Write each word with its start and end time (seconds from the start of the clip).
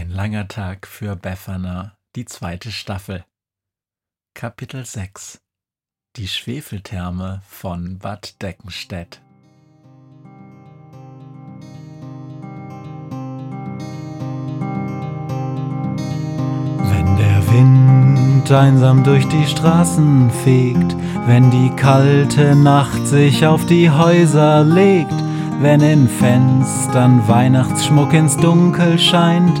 Ein 0.00 0.10
langer 0.10 0.46
Tag 0.46 0.86
für 0.86 1.16
Befana, 1.16 1.96
die 2.14 2.24
zweite 2.24 2.70
Staffel. 2.70 3.24
Kapitel 4.32 4.84
6 4.84 5.40
Die 6.14 6.28
Schwefeltherme 6.28 7.42
von 7.48 7.98
Bad 7.98 8.40
Deckenstedt. 8.40 9.20
Wenn 16.78 17.16
der 17.16 17.52
Wind 17.52 18.52
einsam 18.52 19.02
durch 19.02 19.26
die 19.26 19.46
Straßen 19.48 20.30
fegt, 20.44 20.96
wenn 21.26 21.50
die 21.50 21.70
kalte 21.74 22.54
Nacht 22.54 23.04
sich 23.08 23.44
auf 23.44 23.66
die 23.66 23.90
Häuser 23.90 24.62
legt, 24.62 25.10
wenn 25.60 25.80
in 25.80 26.08
Fenstern 26.08 27.26
Weihnachtsschmuck 27.26 28.12
ins 28.12 28.36
Dunkel 28.36 28.96
scheint, 28.96 29.60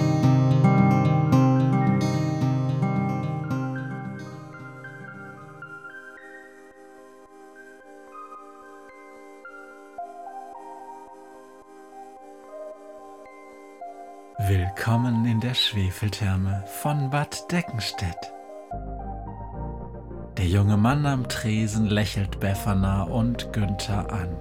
Willkommen 14.53 15.23
in 15.25 15.39
der 15.39 15.53
Schwefeltherme 15.53 16.65
von 16.81 17.09
Bad 17.09 17.49
Deckenstedt. 17.53 18.33
Der 20.35 20.45
junge 20.45 20.75
Mann 20.75 21.05
am 21.05 21.29
Tresen 21.29 21.85
lächelt 21.85 22.41
Befana 22.41 23.03
und 23.03 23.53
Günther 23.53 24.11
an. 24.11 24.35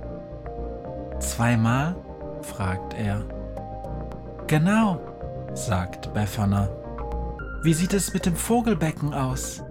Zweimal? 1.20 1.94
fragt 2.42 2.94
er. 2.94 3.24
Genau, 4.48 5.00
sagt 5.54 6.12
Befana. 6.12 6.68
Wie 7.62 7.72
sieht 7.72 7.94
es 7.94 8.12
mit 8.12 8.26
dem 8.26 8.34
Vogelbecken 8.34 9.14
aus? 9.14 9.62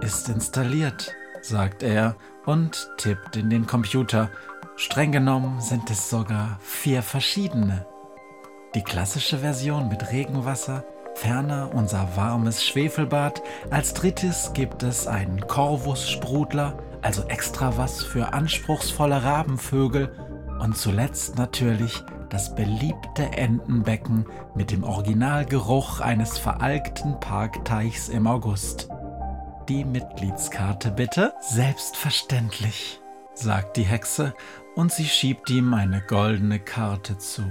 Ist 0.00 0.30
installiert, 0.30 1.14
sagt 1.42 1.82
er 1.82 2.16
und 2.46 2.88
tippt 2.96 3.36
in 3.36 3.50
den 3.50 3.66
Computer. 3.66 4.30
Streng 4.76 5.12
genommen 5.12 5.60
sind 5.60 5.90
es 5.90 6.08
sogar 6.08 6.56
vier 6.62 7.02
verschiedene. 7.02 7.84
Die 8.74 8.82
klassische 8.82 9.38
Version 9.38 9.88
mit 9.88 10.12
Regenwasser, 10.12 10.84
ferner 11.14 11.70
unser 11.74 12.16
warmes 12.16 12.64
Schwefelbad. 12.64 13.42
Als 13.70 13.94
drittes 13.94 14.52
gibt 14.52 14.82
es 14.82 15.06
einen 15.06 15.40
Corvus-Sprudler, 15.40 16.76
also 17.00 17.22
extra 17.24 17.78
was 17.78 18.02
für 18.02 18.34
anspruchsvolle 18.34 19.24
Rabenvögel. 19.24 20.12
Und 20.60 20.76
zuletzt 20.76 21.38
natürlich 21.38 22.02
das 22.28 22.54
beliebte 22.54 23.22
Entenbecken 23.32 24.26
mit 24.54 24.70
dem 24.70 24.84
Originalgeruch 24.84 26.00
eines 26.00 26.36
veralkten 26.36 27.18
Parkteichs 27.20 28.10
im 28.10 28.26
August. 28.26 28.90
Die 29.68 29.84
Mitgliedskarte 29.84 30.90
bitte? 30.90 31.32
Selbstverständlich, 31.40 33.00
sagt 33.32 33.78
die 33.78 33.84
Hexe 33.84 34.34
und 34.74 34.92
sie 34.92 35.06
schiebt 35.06 35.48
ihm 35.48 35.72
eine 35.72 36.02
goldene 36.02 36.60
Karte 36.60 37.16
zu. 37.16 37.44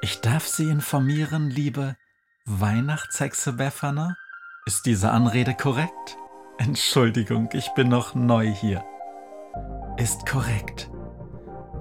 Ich 0.00 0.20
darf 0.20 0.46
Sie 0.46 0.70
informieren, 0.70 1.50
liebe 1.50 1.96
Weihnachtshexe 2.44 3.54
Befana? 3.54 4.16
Ist 4.64 4.86
diese 4.86 5.10
Anrede 5.10 5.54
korrekt? 5.54 6.16
Entschuldigung, 6.58 7.48
ich 7.52 7.68
bin 7.74 7.88
noch 7.88 8.14
neu 8.14 8.46
hier. 8.46 8.84
Ist 9.96 10.24
korrekt. 10.24 10.88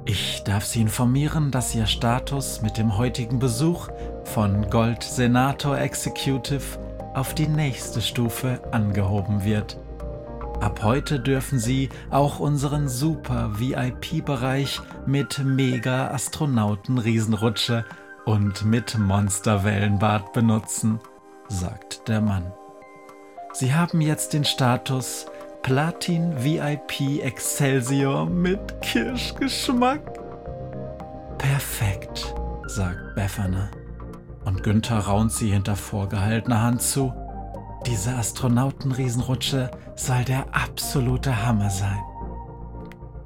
Ich 0.05 0.43
darf 0.43 0.65
Sie 0.65 0.81
informieren, 0.81 1.51
dass 1.51 1.75
Ihr 1.75 1.85
Status 1.85 2.63
mit 2.63 2.77
dem 2.79 2.97
heutigen 2.97 3.37
Besuch 3.37 3.89
von 4.23 4.67
Gold 4.71 5.03
Senator 5.03 5.77
Executive 5.77 6.79
auf 7.13 7.35
die 7.35 7.47
nächste 7.47 8.01
Stufe 8.01 8.59
angehoben 8.71 9.43
wird. 9.43 9.77
Ab 10.59 10.81
heute 10.81 11.19
dürfen 11.19 11.59
Sie 11.59 11.89
auch 12.09 12.39
unseren 12.39 12.89
super 12.89 13.59
VIP-Bereich 13.59 14.81
mit 15.05 15.37
Mega 15.37 16.07
Astronauten 16.07 16.97
Riesenrutsche 16.97 17.85
und 18.27 18.65
mit 18.65 18.99
Monsterwellenbad 18.99 20.33
benutzen, 20.33 20.99
sagt 21.47 22.09
der 22.09 22.19
Mann. 22.19 22.51
Sie 23.53 23.73
haben 23.73 24.01
jetzt 24.01 24.33
den 24.33 24.43
Status 24.43 25.27
Platin 25.63 26.43
VIP 26.43 27.23
Excelsior 27.23 28.25
mit 28.25 28.59
Kirschgeschmack. 28.81 30.01
Perfekt, 31.37 32.35
sagt 32.67 33.15
Befana. 33.15 33.69
Und 34.43 34.61
Günther 34.61 34.99
raunt 34.99 35.31
sie 35.31 35.53
hinter 35.53 35.77
vorgehaltener 35.77 36.61
Hand 36.61 36.81
zu. 36.81 37.13
Diese 37.85 38.13
Astronautenriesenrutsche 38.13 39.71
soll 39.95 40.25
der 40.25 40.45
absolute 40.51 41.45
Hammer 41.45 41.69
sein. 41.69 41.99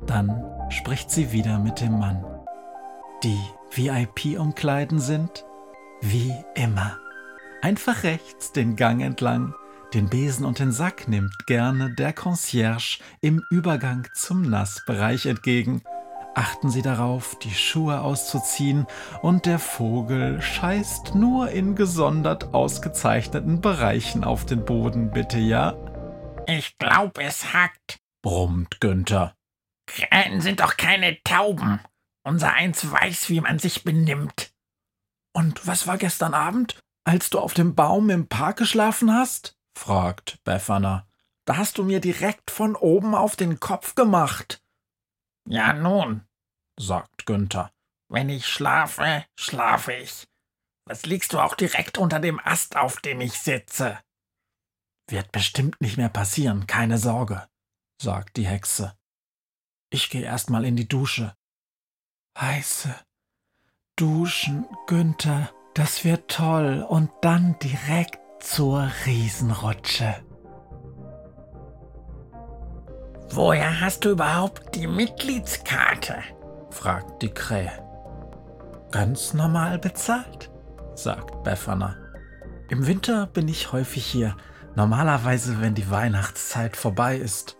Dann 0.05 0.43
spricht 0.69 1.09
sie 1.09 1.31
wieder 1.31 1.57
mit 1.57 1.81
dem 1.81 1.97
Mann. 1.97 2.23
Die 3.23 3.39
VIP-Umkleiden 3.75 4.99
sind 4.99 5.45
wie 6.01 6.33
immer. 6.55 6.97
Einfach 7.61 8.01
rechts 8.01 8.51
den 8.51 8.75
Gang 8.75 9.03
entlang. 9.03 9.53
Den 9.93 10.09
Besen 10.09 10.43
und 10.43 10.57
den 10.57 10.71
Sack 10.71 11.07
nimmt 11.07 11.45
gerne 11.45 11.93
der 11.93 12.13
Concierge 12.13 12.99
im 13.21 13.43
Übergang 13.51 14.07
zum 14.15 14.41
Nassbereich 14.41 15.27
entgegen. 15.27 15.83
Achten 16.33 16.71
Sie 16.71 16.81
darauf, 16.81 17.37
die 17.37 17.53
Schuhe 17.53 18.01
auszuziehen 18.01 18.87
und 19.21 19.45
der 19.45 19.59
Vogel 19.59 20.41
scheißt 20.41 21.13
nur 21.13 21.51
in 21.51 21.75
gesondert 21.75 22.55
ausgezeichneten 22.55 23.61
Bereichen 23.61 24.23
auf 24.23 24.47
den 24.47 24.65
Boden, 24.65 25.11
bitte, 25.11 25.37
ja? 25.37 25.75
Ich 26.47 26.75
glaub, 26.79 27.19
es 27.19 27.53
hackt, 27.53 27.99
brummt 28.23 28.81
Günther. 28.81 29.35
Krähen 29.85 30.41
sind 30.41 30.61
doch 30.61 30.75
keine 30.77 31.21
Tauben. 31.23 31.81
Unser 32.23 32.53
Eins 32.53 32.91
weiß, 32.91 33.29
wie 33.29 33.41
man 33.41 33.59
sich 33.59 33.83
benimmt. 33.83 34.53
Und 35.33 35.65
was 35.65 35.87
war 35.87 35.97
gestern 35.97 36.33
Abend, 36.33 36.79
als 37.03 37.29
du 37.29 37.39
auf 37.39 37.53
dem 37.53 37.75
Baum 37.75 38.09
im 38.09 38.27
Park 38.27 38.57
geschlafen 38.57 39.13
hast? 39.13 39.57
fragt 39.77 40.43
Befana. 40.43 41.07
Da 41.45 41.57
hast 41.57 41.77
du 41.77 41.83
mir 41.83 41.99
direkt 41.99 42.51
von 42.51 42.75
oben 42.75 43.15
auf 43.15 43.35
den 43.35 43.59
Kopf 43.59 43.95
gemacht. 43.95 44.61
Ja 45.49 45.73
nun, 45.73 46.27
sagt 46.79 47.25
Günther, 47.25 47.73
wenn 48.09 48.29
ich 48.29 48.45
schlafe, 48.45 49.25
schlafe 49.39 49.93
ich. 49.93 50.27
Was 50.85 51.05
liegst 51.05 51.33
du 51.33 51.39
auch 51.39 51.55
direkt 51.55 51.97
unter 51.97 52.19
dem 52.19 52.39
Ast, 52.39 52.75
auf 52.75 52.99
dem 53.01 53.21
ich 53.21 53.39
sitze? 53.39 53.99
Wird 55.09 55.31
bestimmt 55.31 55.81
nicht 55.81 55.97
mehr 55.97 56.09
passieren, 56.09 56.67
keine 56.67 56.97
Sorge, 56.97 57.47
sagt 58.01 58.37
die 58.37 58.45
Hexe. 58.45 58.97
Ich 59.89 60.09
gehe 60.09 60.23
erst 60.23 60.49
mal 60.49 60.65
in 60.65 60.75
die 60.75 60.87
Dusche. 60.87 61.35
Heiße 62.39 62.89
Duschen, 63.97 64.65
Günther, 64.87 65.49
das 65.73 66.03
wird 66.05 66.29
toll. 66.29 66.85
Und 66.87 67.11
dann 67.21 67.55
direkt 67.59 68.19
zur 68.41 68.89
Riesenrutsche. 69.05 70.15
Woher 73.29 73.79
hast 73.79 74.05
du 74.05 74.09
überhaupt 74.09 74.75
die 74.75 74.87
Mitgliedskarte? 74.87 76.15
fragt 76.71 77.21
die 77.21 77.29
Krähe. 77.29 77.71
Ganz 78.91 79.33
normal 79.33 79.77
bezahlt, 79.77 80.51
sagt 80.95 81.43
Befana. 81.43 81.95
Im 82.69 82.87
Winter 82.87 83.27
bin 83.27 83.47
ich 83.47 83.71
häufig 83.71 84.05
hier, 84.05 84.35
normalerweise 84.75 85.61
wenn 85.61 85.75
die 85.75 85.91
Weihnachtszeit 85.91 86.75
vorbei 86.75 87.17
ist. 87.17 87.57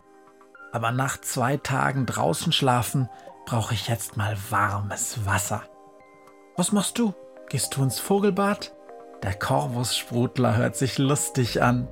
Aber 0.71 0.91
nach 0.91 1.19
zwei 1.21 1.57
Tagen 1.57 2.06
draußen 2.06 2.51
schlafen 2.51 3.09
brauche 3.45 3.73
ich 3.73 3.88
jetzt 3.88 4.17
mal 4.17 4.38
warmes 4.49 5.25
Wasser. 5.25 5.63
Was 6.57 6.71
machst 6.71 6.97
du? 6.99 7.13
Gehst 7.49 7.75
du 7.75 7.83
ins 7.83 7.99
Vogelbad? 7.99 8.73
Der 9.23 9.33
Korvussprudler 9.33 10.57
hört 10.57 10.75
sich 10.75 10.97
lustig 10.97 11.61
an. 11.61 11.88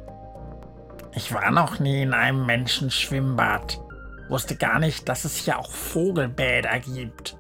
Ich 1.14 1.34
war 1.34 1.52
noch 1.52 1.80
nie 1.80 2.04
in 2.04 2.14
einem 2.14 2.46
Menschenschwimmbad. 2.46 3.82
Wusste 4.30 4.56
gar 4.56 4.80
nicht, 4.80 5.10
dass 5.10 5.26
es 5.26 5.36
hier 5.36 5.58
auch 5.58 5.72
Vogelbäder 5.72 6.80
gibt. 6.80 7.38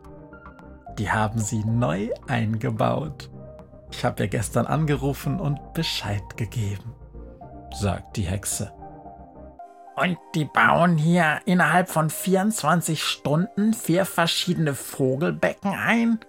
Die 0.97 1.12
haben 1.12 1.39
sie 1.39 1.63
neu 1.63 2.09
eingebaut. 2.27 3.29
Ich 3.91 4.03
habe 4.03 4.23
ihr 4.23 4.29
gestern 4.29 4.65
angerufen 4.65 5.39
und 5.39 5.73
Bescheid 5.73 6.23
gegeben, 6.35 6.94
sagt 7.71 8.17
die 8.17 8.23
Hexe. 8.23 8.71
Und 10.00 10.18
die 10.34 10.46
bauen 10.46 10.98
hier 10.98 11.42
innerhalb 11.46 11.90
von 11.90 12.10
24 12.10 13.04
Stunden 13.04 13.74
vier 13.74 14.06
verschiedene 14.06 14.74
Vogelbecken 14.74 15.74
ein? 15.74 16.22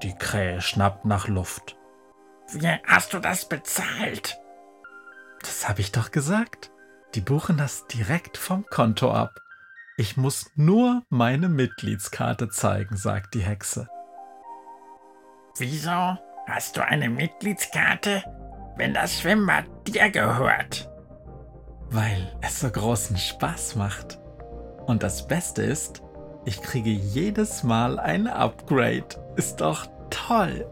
Die 0.03 0.15
Krähe 0.15 0.61
schnappt 0.61 1.05
nach 1.05 1.29
Luft. 1.29 1.77
Wie 2.53 2.69
hast 2.87 3.15
du 3.15 3.19
das 3.19 3.49
bezahlt? 3.49 4.39
Das 5.41 5.69
habe 5.69 5.81
ich 5.81 5.93
doch 5.93 6.11
gesagt. 6.11 6.71
Die 7.15 7.21
buchen 7.21 7.57
das 7.57 7.87
direkt 7.87 8.39
vom 8.39 8.65
Konto 8.67 9.13
ab. 9.13 9.41
Ich 9.97 10.17
muss 10.17 10.51
nur 10.57 11.03
meine 11.11 11.49
Mitgliedskarte 11.49 12.49
zeigen, 12.49 12.97
sagt 12.97 13.35
die 13.35 13.43
Hexe. 13.43 13.89
Wieso 15.59 16.17
hast 16.49 16.77
du 16.77 16.85
eine 16.85 17.11
Mitgliedskarte, 17.11 18.25
wenn 18.77 18.95
das 18.95 19.21
Schwimmbad 19.21 19.67
dir 19.87 20.11
gehört? 20.11 20.92
Weil 21.93 22.33
es 22.41 22.61
so 22.61 22.71
großen 22.71 23.17
Spaß 23.17 23.77
macht. 23.77 24.19
Und 24.87 25.03
das 25.03 25.29
Beste 25.29 25.63
ist, 25.63 26.03
ich 26.45 26.61
kriege 26.61 26.91
jedes 26.91 27.63
Mal 27.63 28.01
ein 28.01 28.27
Upgrade. 28.27 29.07
Ist 29.37 29.61
doch 29.61 29.87
toll. 30.11 30.67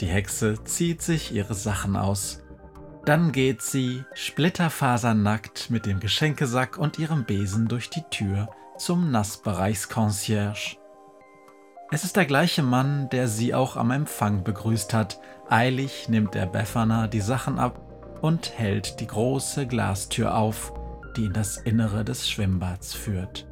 Die 0.00 0.06
Hexe 0.06 0.62
zieht 0.64 1.02
sich 1.02 1.34
ihre 1.34 1.54
Sachen 1.54 1.96
aus 1.96 2.40
dann 3.04 3.32
geht 3.32 3.62
sie 3.62 4.04
splitterfasernackt 4.14 5.70
mit 5.70 5.86
dem 5.86 6.00
Geschenkesack 6.00 6.76
und 6.76 6.98
ihrem 6.98 7.24
Besen 7.24 7.66
durch 7.66 7.88
die 7.88 8.04
Tür 8.10 8.50
zum 8.76 9.10
Nassbereichsconcierge. 9.10 10.76
Es 11.90 12.04
ist 12.04 12.16
der 12.16 12.26
gleiche 12.26 12.62
Mann, 12.62 13.08
der 13.08 13.26
sie 13.26 13.54
auch 13.54 13.76
am 13.76 13.90
Empfang 13.90 14.44
begrüßt 14.44 14.94
hat. 14.94 15.18
Eilig 15.48 16.08
nimmt 16.08 16.34
der 16.34 16.46
Befana 16.46 17.08
die 17.08 17.20
Sachen 17.20 17.58
ab 17.58 17.80
und 18.20 18.58
hält 18.58 19.00
die 19.00 19.06
große 19.06 19.66
Glastür 19.66 20.36
auf, 20.36 20.72
die 21.16 21.26
in 21.26 21.32
das 21.32 21.56
Innere 21.56 22.04
des 22.04 22.28
Schwimmbads 22.28 22.94
führt. 22.94 23.48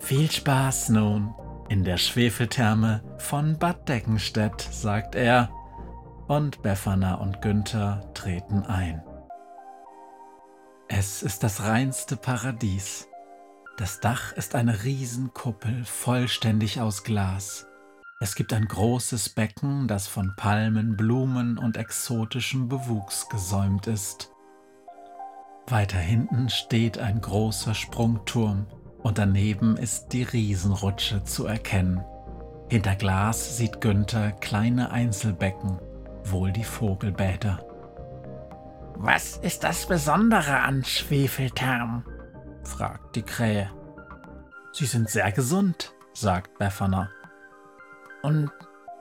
Viel 0.00 0.30
Spaß 0.30 0.90
nun 0.90 1.34
in 1.68 1.84
der 1.84 1.98
Schwefeltherme 1.98 3.02
von 3.18 3.58
Bad 3.58 3.88
Deckenstedt, 3.88 4.60
sagt 4.60 5.14
er 5.14 5.50
und 6.26 6.62
Befana 6.62 7.14
und 7.14 7.42
Günther 7.42 8.10
treten 8.14 8.62
ein. 8.62 9.02
Es 10.88 11.22
ist 11.22 11.42
das 11.42 11.62
reinste 11.62 12.16
Paradies. 12.16 13.08
Das 13.76 14.00
Dach 14.00 14.32
ist 14.32 14.54
eine 14.54 14.84
Riesenkuppel, 14.84 15.84
vollständig 15.84 16.80
aus 16.80 17.04
Glas. 17.04 17.67
Es 18.20 18.34
gibt 18.34 18.52
ein 18.52 18.66
großes 18.66 19.28
Becken, 19.28 19.86
das 19.86 20.08
von 20.08 20.34
Palmen, 20.34 20.96
Blumen 20.96 21.56
und 21.56 21.76
exotischem 21.76 22.68
Bewuchs 22.68 23.28
gesäumt 23.28 23.86
ist. 23.86 24.32
Weiter 25.68 25.98
hinten 25.98 26.48
steht 26.48 26.98
ein 26.98 27.20
großer 27.20 27.74
Sprungturm 27.74 28.66
und 28.98 29.18
daneben 29.18 29.76
ist 29.76 30.08
die 30.08 30.24
Riesenrutsche 30.24 31.22
zu 31.22 31.46
erkennen. 31.46 32.04
Hinter 32.68 32.96
Glas 32.96 33.56
sieht 33.56 33.80
Günther 33.80 34.32
kleine 34.32 34.90
Einzelbecken, 34.90 35.78
wohl 36.24 36.50
die 36.50 36.64
Vogelbäder. 36.64 37.64
Was 38.96 39.36
ist 39.36 39.62
das 39.62 39.86
Besondere 39.86 40.58
an 40.58 40.82
Schwefeltherm? 40.82 42.04
fragt 42.64 43.14
die 43.14 43.22
Krähe. 43.22 43.70
Sie 44.72 44.86
sind 44.86 45.08
sehr 45.08 45.30
gesund, 45.30 45.94
sagt 46.14 46.58
Befana. 46.58 47.10
Und 48.22 48.50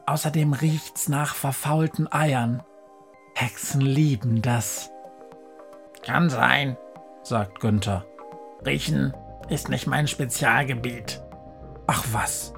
außerdem 0.05 0.53
riecht's 0.53 1.09
nach 1.09 1.35
verfaulten 1.35 2.11
Eiern. 2.11 2.63
Hexen 3.35 3.81
lieben 3.81 4.41
das. 4.41 4.91
Kann 6.03 6.29
sein, 6.29 6.77
sagt 7.23 7.59
Günther. 7.59 8.05
Riechen 8.65 9.13
ist 9.49 9.69
nicht 9.69 9.87
mein 9.87 10.07
Spezialgebiet. 10.07 11.21
Ach 11.85 12.03
was, 12.11 12.53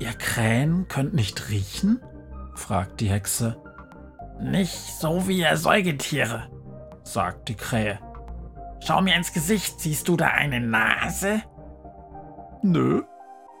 ihr 0.00 0.12
Krähen 0.12 0.88
könnt 0.88 1.14
nicht 1.14 1.50
riechen? 1.50 2.00
fragt 2.54 3.00
die 3.00 3.10
Hexe. 3.10 3.56
Nicht 4.40 4.72
so 4.72 5.28
wie 5.28 5.38
ihr 5.40 5.56
Säugetiere, 5.56 6.48
sagt 7.02 7.48
die 7.48 7.54
Krähe. 7.54 7.98
Schau 8.80 9.00
mir 9.00 9.14
ins 9.14 9.32
Gesicht, 9.32 9.80
siehst 9.80 10.08
du 10.08 10.16
da 10.16 10.28
eine 10.28 10.60
Nase? 10.60 11.42
Nö, 12.62 13.02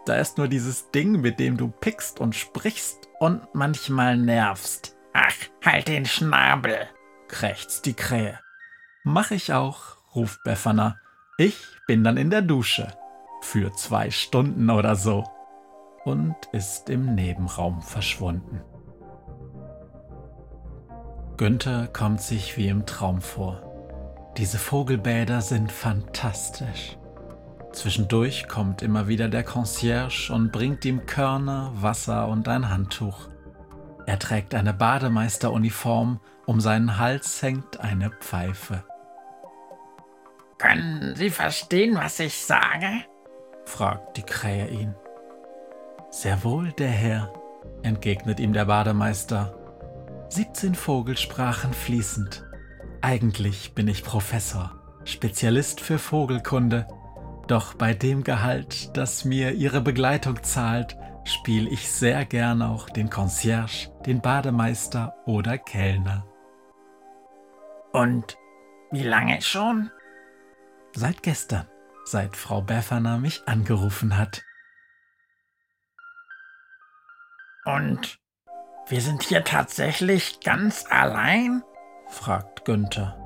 da 0.06 0.16
ist 0.16 0.38
nur 0.38 0.48
dieses 0.48 0.90
Ding, 0.90 1.20
mit 1.20 1.40
dem 1.40 1.56
du 1.56 1.68
pickst 1.68 2.20
und 2.20 2.34
sprichst 2.34 3.08
und 3.18 3.42
manchmal 3.54 4.16
nervst. 4.16 4.96
Ach, 5.12 5.34
halt 5.64 5.88
den 5.88 6.04
Schnabel, 6.04 6.76
krächzt 7.28 7.86
die 7.86 7.94
Krähe. 7.94 8.38
Mach 9.04 9.30
ich 9.30 9.52
auch, 9.52 9.96
ruft 10.14 10.42
Befana. 10.44 10.98
Ich 11.38 11.66
bin 11.86 12.04
dann 12.04 12.16
in 12.16 12.30
der 12.30 12.42
Dusche. 12.42 12.88
Für 13.42 13.72
zwei 13.72 14.10
Stunden 14.10 14.70
oder 14.70 14.96
so. 14.96 15.24
Und 16.04 16.36
ist 16.52 16.90
im 16.90 17.14
Nebenraum 17.14 17.80
verschwunden. 17.80 18.60
Günther 21.36 21.88
kommt 21.88 22.20
sich 22.20 22.56
wie 22.56 22.68
im 22.68 22.86
Traum 22.86 23.20
vor. 23.20 24.32
Diese 24.36 24.58
Vogelbäder 24.58 25.40
sind 25.40 25.72
fantastisch. 25.72 26.96
Zwischendurch 27.74 28.46
kommt 28.46 28.82
immer 28.82 29.08
wieder 29.08 29.28
der 29.28 29.42
Concierge 29.42 30.30
und 30.32 30.52
bringt 30.52 30.84
ihm 30.84 31.06
Körner, 31.06 31.72
Wasser 31.74 32.28
und 32.28 32.48
ein 32.48 32.70
Handtuch. 32.70 33.28
Er 34.06 34.18
trägt 34.18 34.54
eine 34.54 34.72
Bademeisteruniform, 34.72 36.20
um 36.46 36.60
seinen 36.60 36.98
Hals 36.98 37.42
hängt 37.42 37.80
eine 37.80 38.10
Pfeife. 38.10 38.84
Können 40.58 41.16
Sie 41.16 41.30
verstehen, 41.30 41.96
was 41.96 42.20
ich 42.20 42.34
sage? 42.36 43.04
fragt 43.64 44.18
die 44.18 44.22
Krähe 44.22 44.68
ihn. 44.68 44.94
Sehr 46.10 46.44
wohl, 46.44 46.70
der 46.72 46.90
Herr, 46.90 47.32
entgegnet 47.82 48.38
ihm 48.38 48.52
der 48.52 48.66
Bademeister 48.66 49.58
17 50.28 50.76
Vogelsprachen 50.76 51.72
fließend. 51.72 52.44
Eigentlich 53.00 53.74
bin 53.74 53.88
ich 53.88 54.04
Professor, 54.04 54.72
Spezialist 55.04 55.80
für 55.80 55.98
Vogelkunde, 55.98 56.86
doch 57.46 57.74
bei 57.74 57.94
dem 57.94 58.24
Gehalt, 58.24 58.96
das 58.96 59.24
mir 59.24 59.52
Ihre 59.52 59.80
Begleitung 59.80 60.42
zahlt, 60.42 60.96
spiele 61.24 61.68
ich 61.70 61.90
sehr 61.90 62.24
gern 62.24 62.62
auch 62.62 62.88
den 62.88 63.10
Concierge, 63.10 63.90
den 64.06 64.20
Bademeister 64.20 65.14
oder 65.26 65.58
Kellner. 65.58 66.26
Und 67.92 68.36
wie 68.90 69.02
lange 69.02 69.40
schon? 69.40 69.90
Seit 70.94 71.22
gestern, 71.22 71.66
seit 72.04 72.36
Frau 72.36 72.62
Befana 72.62 73.18
mich 73.18 73.46
angerufen 73.46 74.16
hat. 74.16 74.42
Und 77.64 78.18
wir 78.88 79.00
sind 79.00 79.22
hier 79.22 79.44
tatsächlich 79.44 80.40
ganz 80.40 80.84
allein? 80.90 81.62
fragt 82.08 82.64
Günther. 82.64 83.18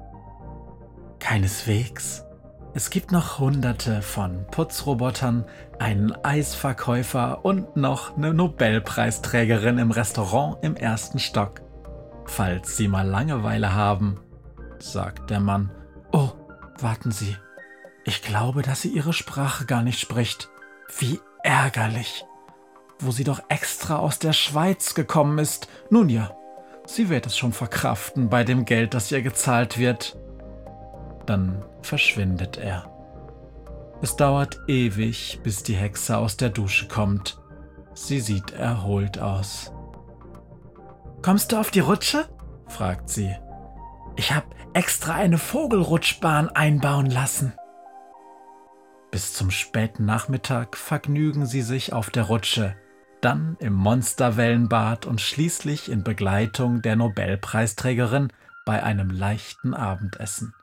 Keineswegs. 1.19 2.28
Es 2.75 2.91
gibt 2.91 3.13
noch 3.13 3.39
hunderte 3.39 4.03
von 4.03 4.47
Putzrobotern, 4.51 5.45
einen 5.79 6.13
Eisverkäufer 6.25 7.45
und 7.45 7.77
noch 7.77 8.17
eine 8.17 8.35
Nobelpreisträgerin 8.35 9.79
im 9.79 9.91
Restaurant 9.91 10.59
im 10.63 10.77
ersten 10.77 11.19
Stock. 11.19 11.63
Falls 12.27 12.77
Sie 12.77 12.87
mal 12.87 13.09
Langeweile 13.09 13.75
haben, 13.75 14.21
sagt 14.79 15.31
der 15.31 15.41
Mann. 15.41 15.71
Oh, 16.13 16.31
warten 16.79 17.11
Sie. 17.11 17.37
Ich 18.05 18.23
glaube, 18.23 18.63
dass 18.63 18.83
sie 18.83 18.89
Ihre 18.89 19.13
Sprache 19.13 19.65
gar 19.65 19.83
nicht 19.83 19.99
spricht. 19.99 20.51
Wie 20.99 21.21
ärgerlich. 21.43 22.25
Wo 23.01 23.11
sie 23.11 23.25
doch 23.25 23.41
extra 23.49 23.97
aus 23.97 24.19
der 24.19 24.33
Schweiz 24.33 24.95
gekommen 24.95 25.39
ist. 25.39 25.69
Nun 25.91 26.09
ja, 26.09 26.37
sie 26.87 27.09
wird 27.09 27.27
es 27.27 27.37
schon 27.37 27.53
verkraften 27.53 28.29
bei 28.29 28.45
dem 28.45 28.65
Geld, 28.65 28.95
das 28.95 29.11
ihr 29.11 29.23
gezahlt 29.23 29.79
wird. 29.79 30.17
Dann 31.29 31.63
verschwindet 31.83 32.57
er. 32.57 32.91
Es 34.01 34.17
dauert 34.17 34.59
ewig, 34.67 35.41
bis 35.43 35.63
die 35.63 35.77
Hexe 35.77 36.17
aus 36.17 36.39
der 36.39 36.49
Dusche 36.49 36.89
kommt. 36.89 37.39
Sie 37.93 38.21
sieht 38.21 38.53
erholt 38.53 39.19
aus. 39.19 39.71
Kommst 41.21 41.53
du 41.53 41.59
auf 41.59 41.71
die 41.71 41.81
Rutsche? 41.81 42.25
fragt 42.67 43.11
sie. 43.11 43.37
Ich 44.17 44.33
habe 44.33 44.47
extra 44.73 45.15
eine 45.15 45.37
Vogelrutschbahn 45.37 46.49
einbauen 46.49 47.11
lassen. 47.11 47.53
Bis 49.11 49.35
zum 49.35 49.51
späten 49.51 50.07
Nachmittag 50.07 50.79
vergnügen 50.79 51.45
sie 51.45 51.63
sich 51.63 51.93
auf 51.93 52.09
der 52.09 52.25
Rutsche, 52.25 52.75
dann 53.21 53.59
im 53.61 53.75
Monsterwellenbad 53.75 55.05
und 55.05 55.21
schließlich 55.21 55.91
in 55.91 56.05
Begleitung 56.05 56.81
der 56.81 56.97
Nobelpreisträgerin 56.97 58.33
bei 58.65 58.83
einem 58.83 59.11
leichten 59.11 59.75
Abendessen. 59.75 60.55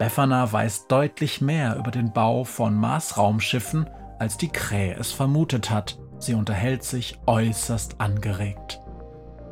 Befana 0.00 0.50
weiß 0.50 0.86
deutlich 0.86 1.42
mehr 1.42 1.76
über 1.76 1.90
den 1.90 2.14
Bau 2.14 2.44
von 2.44 2.74
Mars-Raumschiffen, 2.74 3.86
als 4.18 4.38
die 4.38 4.48
Krähe 4.48 4.94
es 4.94 5.12
vermutet 5.12 5.68
hat. 5.68 5.98
Sie 6.18 6.32
unterhält 6.32 6.84
sich 6.84 7.18
äußerst 7.26 8.00
angeregt. 8.00 8.80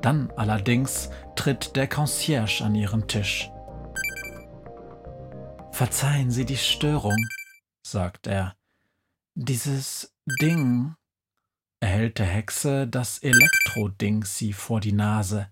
Dann 0.01 0.33
allerdings 0.37 1.11
tritt 1.37 1.77
der 1.77 1.87
Concierge 1.87 2.63
an 2.65 2.75
ihren 2.75 3.07
Tisch. 3.07 3.51
Verzeihen 5.71 6.31
Sie 6.31 6.47
die 6.47 6.57
Störung, 6.57 7.19
sagt 7.83 8.27
er. 8.27 8.57
Dieses 9.35 10.15
Ding, 10.41 10.95
erhält 11.79 12.19
der 12.19 12.27
Hexe 12.27 12.89
das 12.89 13.19
Elektroding 13.19 14.25
sie 14.25 14.55
vor 14.55 14.81
die 14.81 14.95
Nase. 14.95 15.51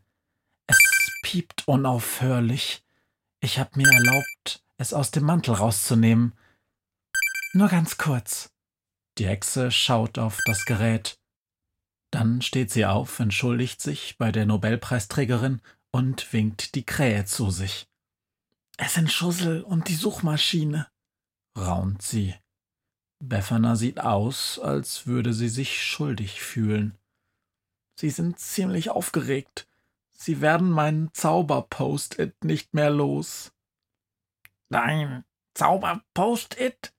Es 0.66 0.78
piept 1.22 1.68
unaufhörlich. 1.68 2.82
Ich 3.40 3.58
hab 3.58 3.76
mir 3.76 3.92
erlaubt, 3.92 4.35
es 4.78 4.92
aus 4.92 5.10
dem 5.10 5.24
Mantel 5.24 5.54
rauszunehmen. 5.54 6.34
Nur 7.54 7.68
ganz 7.68 7.96
kurz. 7.96 8.50
Die 9.18 9.26
Hexe 9.26 9.70
schaut 9.70 10.18
auf 10.18 10.38
das 10.46 10.64
Gerät. 10.64 11.18
Dann 12.10 12.42
steht 12.42 12.70
sie 12.70 12.86
auf, 12.86 13.18
entschuldigt 13.18 13.80
sich 13.80 14.16
bei 14.18 14.30
der 14.30 14.46
Nobelpreisträgerin 14.46 15.60
und 15.90 16.32
winkt 16.32 16.74
die 16.74 16.84
Krähe 16.84 17.24
zu 17.24 17.50
sich. 17.50 17.88
Es 18.76 18.94
sind 18.94 19.10
Schussel 19.10 19.62
und 19.62 19.88
die 19.88 19.94
Suchmaschine, 19.94 20.86
raunt 21.56 22.02
sie. 22.02 22.34
Befana 23.18 23.76
sieht 23.76 24.00
aus, 24.00 24.58
als 24.58 25.06
würde 25.06 25.32
sie 25.32 25.48
sich 25.48 25.82
schuldig 25.82 26.42
fühlen. 26.42 26.98
Sie 27.98 28.10
sind 28.10 28.38
ziemlich 28.38 28.90
aufgeregt. 28.90 29.66
Sie 30.12 30.42
werden 30.42 30.70
meinen 30.70 31.12
Zauber-Post-it 31.14 32.44
nicht 32.44 32.74
mehr 32.74 32.90
los. 32.90 33.52
Dein 34.68 35.24
Zauber-Post-it? 35.54 36.92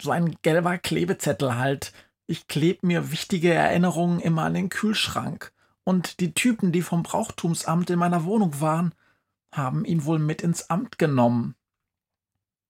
So 0.00 0.10
ein 0.10 0.36
gelber 0.42 0.78
Klebezettel 0.78 1.56
halt. 1.56 1.92
Ich 2.26 2.46
kleb 2.48 2.82
mir 2.82 3.12
wichtige 3.12 3.52
Erinnerungen 3.52 4.20
immer 4.20 4.42
an 4.44 4.54
den 4.54 4.68
Kühlschrank. 4.68 5.52
Und 5.84 6.20
die 6.20 6.34
Typen, 6.34 6.72
die 6.72 6.82
vom 6.82 7.02
Brauchtumsamt 7.02 7.90
in 7.90 7.98
meiner 7.98 8.24
Wohnung 8.24 8.60
waren, 8.60 8.94
haben 9.52 9.84
ihn 9.84 10.04
wohl 10.04 10.18
mit 10.18 10.42
ins 10.42 10.70
Amt 10.70 10.98
genommen. 10.98 11.54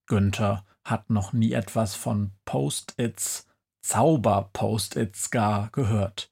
Günther 0.07 0.65
hat 0.85 1.11
noch 1.11 1.33
nie 1.33 1.53
etwas 1.53 1.95
von 1.95 2.33
Post-its, 2.45 3.47
Zauber-Post-its 3.83 5.31
gar 5.31 5.71
gehört. 5.71 6.31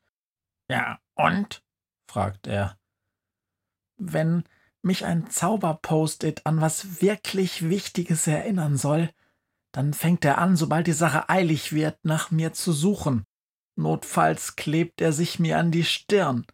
Ja, 0.69 1.01
und? 1.15 1.63
fragt 2.11 2.47
er. 2.47 2.79
Wenn 3.97 4.45
mich 4.83 5.05
ein 5.05 5.31
Zauber-Post-it 5.31 6.47
an 6.47 6.61
was 6.61 7.03
wirklich 7.03 7.69
Wichtiges 7.69 8.27
erinnern 8.27 8.77
soll, 8.77 9.11
dann 9.73 9.95
fängt 9.95 10.25
er 10.25 10.39
an, 10.39 10.57
sobald 10.57 10.87
die 10.87 10.93
Sache 10.93 11.29
eilig 11.29 11.73
wird, 11.73 11.99
nach 12.05 12.31
mir 12.31 12.53
zu 12.53 12.73
suchen. 12.73 13.25
Notfalls 13.77 14.57
klebt 14.57 15.01
er 15.01 15.13
sich 15.13 15.39
mir 15.39 15.59
an 15.59 15.71
die 15.71 15.85
Stirn. 15.85 16.47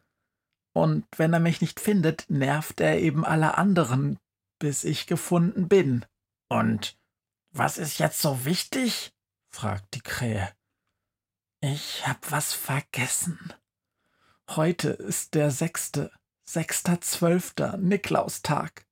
Und 0.75 1.07
wenn 1.17 1.33
er 1.33 1.41
mich 1.41 1.61
nicht 1.61 1.81
findet, 1.81 2.29
nervt 2.29 2.81
er 2.81 3.01
eben 3.01 3.25
alle 3.25 3.57
anderen, 3.57 4.19
bis 4.59 4.85
ich 4.85 5.07
gefunden 5.07 5.69
bin. 5.69 6.05
Und 6.49 6.99
was 7.51 7.79
ist 7.79 7.99
jetzt 7.99 8.21
so 8.21 8.45
wichtig? 8.45 9.13
fragt 9.49 9.95
die 9.95 10.03
Krähe. 10.03 10.53
Ich 11.61 12.07
hab 12.07 12.31
was 12.31 12.53
vergessen. 12.53 13.55
Heute 14.51 14.91
ist 14.91 15.35
der 15.35 15.51
sechste, 15.51 16.13
sechster 16.49 17.01
Zwölfter, 17.01 17.77
Niklaustag. 17.77 18.87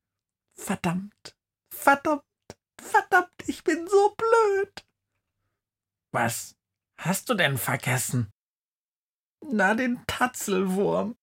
Verdammt, 0.54 1.36
verdammt, 1.70 2.24
verdammt, 2.80 3.32
ich 3.46 3.64
bin 3.64 3.86
so 3.88 4.14
blöd. 4.16 4.86
Was 6.12 6.56
hast 6.98 7.28
du 7.28 7.34
denn 7.34 7.58
vergessen? 7.58 8.30
Na, 9.40 9.74
den 9.74 10.04
Tatzelwurm. 10.06 11.16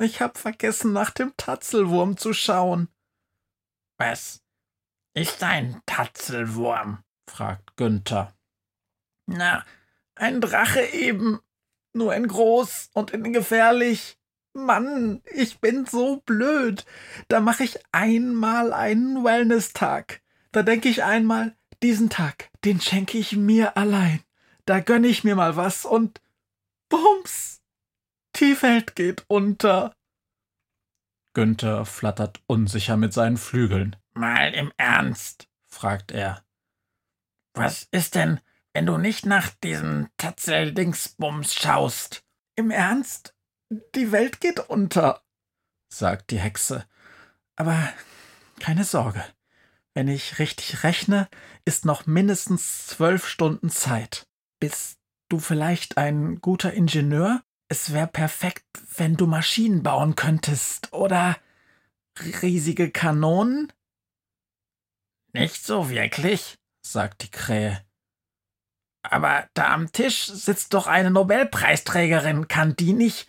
Ich 0.00 0.20
hab 0.20 0.38
vergessen, 0.38 0.92
nach 0.92 1.10
dem 1.10 1.36
Tatzelwurm 1.36 2.16
zu 2.16 2.32
schauen. 2.32 2.88
Was 3.98 4.44
ist 5.14 5.42
ein 5.42 5.82
Tatzelwurm? 5.86 7.02
fragt 7.28 7.76
Günther. 7.76 8.32
Na, 9.26 9.64
ein 10.14 10.40
Drache 10.40 10.82
eben. 10.82 11.40
Nur 11.94 12.14
in 12.14 12.28
groß 12.28 12.90
und 12.94 13.10
in 13.10 13.32
gefährlich. 13.32 14.17
Mann, 14.64 15.22
ich 15.32 15.60
bin 15.60 15.86
so 15.86 16.22
blöd. 16.26 16.84
Da 17.28 17.40
mache 17.40 17.64
ich 17.64 17.78
einmal 17.92 18.72
einen 18.72 19.24
Wellness-Tag. 19.24 20.20
Da 20.52 20.62
denke 20.62 20.88
ich 20.88 21.04
einmal, 21.04 21.56
diesen 21.82 22.10
Tag, 22.10 22.50
den 22.64 22.80
schenke 22.80 23.18
ich 23.18 23.36
mir 23.36 23.76
allein. 23.76 24.20
Da 24.66 24.80
gönne 24.80 25.08
ich 25.08 25.24
mir 25.24 25.34
mal 25.34 25.56
was 25.56 25.84
und 25.84 26.20
bums, 26.88 27.62
die 28.36 28.60
Welt 28.62 28.96
geht 28.96 29.24
unter. 29.28 29.94
Günther 31.34 31.84
flattert 31.84 32.40
unsicher 32.46 32.96
mit 32.96 33.12
seinen 33.12 33.36
Flügeln. 33.36 33.96
Mal 34.14 34.54
im 34.54 34.72
Ernst, 34.76 35.48
fragt 35.66 36.10
er. 36.10 36.44
Was 37.54 37.88
ist 37.90 38.14
denn, 38.14 38.40
wenn 38.72 38.86
du 38.86 38.98
nicht 38.98 39.26
nach 39.26 39.50
diesem 39.50 40.08
Tatzel-Dingsbums 40.16 41.54
schaust? 41.54 42.24
Im 42.56 42.70
Ernst? 42.70 43.34
Die 43.70 44.12
Welt 44.12 44.40
geht 44.40 44.60
unter, 44.60 45.22
sagt 45.92 46.30
die 46.30 46.38
Hexe. 46.38 46.86
Aber 47.56 47.92
keine 48.60 48.84
Sorge. 48.84 49.24
Wenn 49.94 50.08
ich 50.08 50.38
richtig 50.38 50.84
rechne, 50.84 51.28
ist 51.64 51.84
noch 51.84 52.06
mindestens 52.06 52.86
zwölf 52.86 53.26
Stunden 53.26 53.68
Zeit. 53.68 54.26
Bist 54.60 54.98
du 55.28 55.38
vielleicht 55.38 55.98
ein 55.98 56.40
guter 56.40 56.72
Ingenieur? 56.72 57.42
Es 57.68 57.92
wäre 57.92 58.06
perfekt, 58.06 58.64
wenn 58.96 59.16
du 59.16 59.26
Maschinen 59.26 59.82
bauen 59.82 60.16
könntest 60.16 60.92
oder 60.92 61.36
riesige 62.42 62.90
Kanonen? 62.90 63.72
Nicht 65.32 65.64
so 65.64 65.90
wirklich, 65.90 66.58
sagt 66.80 67.22
die 67.22 67.30
Krähe. 67.30 67.84
Aber 69.02 69.48
da 69.54 69.74
am 69.74 69.92
Tisch 69.92 70.26
sitzt 70.26 70.74
doch 70.74 70.86
eine 70.86 71.10
Nobelpreisträgerin, 71.10 72.48
kann 72.48 72.74
die 72.76 72.94
nicht? 72.94 73.28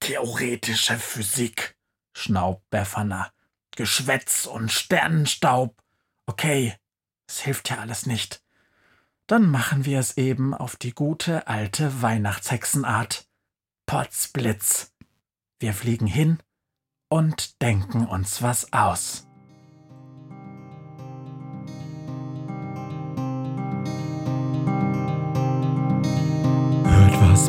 Theoretische 0.00 0.98
Physik, 0.98 1.76
schnaubt 2.16 2.68
Befana. 2.70 3.32
Geschwätz 3.76 4.46
und 4.46 4.72
Sternenstaub. 4.72 5.80
Okay, 6.26 6.74
es 7.28 7.40
hilft 7.40 7.70
ja 7.70 7.78
alles 7.78 8.06
nicht. 8.06 8.42
Dann 9.26 9.48
machen 9.48 9.84
wir 9.84 10.00
es 10.00 10.16
eben 10.16 10.54
auf 10.54 10.74
die 10.76 10.92
gute 10.92 11.46
alte 11.46 12.02
Weihnachtshexenart. 12.02 13.28
Potzblitz. 13.86 14.92
Wir 15.60 15.72
fliegen 15.72 16.06
hin 16.06 16.42
und 17.08 17.62
denken 17.62 18.06
uns 18.06 18.42
was 18.42 18.72
aus. 18.72 19.29